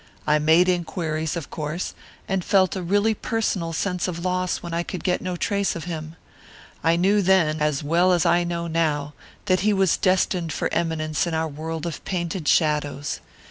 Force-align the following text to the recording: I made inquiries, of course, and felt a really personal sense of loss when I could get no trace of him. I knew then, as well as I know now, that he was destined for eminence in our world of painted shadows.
I 0.25 0.39
made 0.39 0.67
inquiries, 0.67 1.35
of 1.35 1.51
course, 1.51 1.93
and 2.27 2.43
felt 2.43 2.75
a 2.75 2.81
really 2.81 3.13
personal 3.13 3.71
sense 3.71 4.07
of 4.07 4.25
loss 4.25 4.57
when 4.63 4.73
I 4.73 4.81
could 4.81 5.03
get 5.03 5.21
no 5.21 5.35
trace 5.35 5.75
of 5.75 5.83
him. 5.83 6.15
I 6.83 6.95
knew 6.95 7.21
then, 7.21 7.61
as 7.61 7.83
well 7.83 8.11
as 8.11 8.25
I 8.25 8.43
know 8.43 8.65
now, 8.65 9.13
that 9.45 9.59
he 9.59 9.73
was 9.73 9.97
destined 9.97 10.51
for 10.53 10.73
eminence 10.73 11.27
in 11.27 11.35
our 11.35 11.47
world 11.47 11.85
of 11.85 12.03
painted 12.03 12.47
shadows. 12.47 13.19